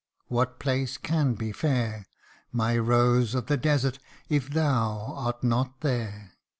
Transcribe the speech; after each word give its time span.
what 0.29 0.57
place 0.59 0.97
can 0.97 1.35
be 1.35 1.51
fair, 1.51 2.07
My 2.51 2.75
Rose 2.75 3.35
of 3.35 3.45
the 3.45 3.55
Desert, 3.55 3.99
if 4.29 4.49
thou 4.49 5.13
art 5.15 5.43
not 5.43 5.81
there 5.81 6.31